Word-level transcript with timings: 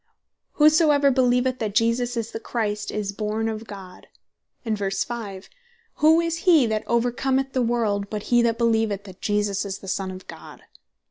"whosoever 0.53 1.11
beleeveth 1.11 1.59
that 1.59 1.75
Jesus 1.75 2.17
is 2.17 2.31
the 2.31 2.39
Christ, 2.39 2.89
is 2.89 3.11
born 3.13 3.47
of 3.47 3.67
God." 3.67 4.07
And 4.65 4.75
verse 4.75 5.03
5. 5.03 5.47
"Who 5.97 6.19
is 6.19 6.37
hee 6.37 6.65
that 6.65 6.83
overcommeth 6.87 7.51
the 7.53 7.61
world, 7.61 8.09
but 8.09 8.23
he 8.33 8.41
that 8.41 8.57
beleeveth 8.57 9.03
that 9.03 9.21
Jesus 9.21 9.63
is 9.63 9.77
the 9.77 9.87
Son 9.87 10.09
of 10.09 10.25
God?" 10.27 10.63